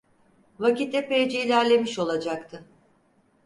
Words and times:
Vakit 0.59 0.93
epeyce 0.95 1.43
ilerlemiş 1.45 1.99
olacaktı. 1.99 2.65